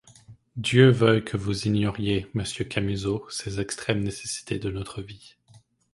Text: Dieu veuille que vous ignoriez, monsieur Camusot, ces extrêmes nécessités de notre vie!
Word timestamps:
Dieu 0.55 0.89
veuille 0.89 1.23
que 1.23 1.37
vous 1.37 1.67
ignoriez, 1.67 2.25
monsieur 2.33 2.65
Camusot, 2.65 3.27
ces 3.29 3.59
extrêmes 3.59 4.01
nécessités 4.01 4.57
de 4.57 4.71
notre 4.71 5.03
vie! 5.03 5.35